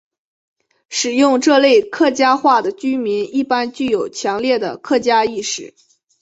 [0.89, 5.75] 使用这类客家话的居民一般具有强烈的客家意识。